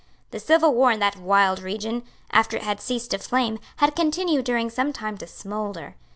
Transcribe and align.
The 0.31 0.39
civil 0.39 0.73
war 0.73 0.91
in 0.91 0.99
that 0.99 1.15
wild 1.15 1.59
region, 1.59 2.01
after 2.31 2.57
it 2.57 2.63
had 2.63 2.81
ceased 2.81 3.11
to 3.11 3.19
flame, 3.19 3.59
had 3.75 3.95
continued 3.95 4.45
during 4.45 4.71
some 4.71 4.91
time 4.93 5.15
to 5.19 5.27
smoulder. 5.27 5.93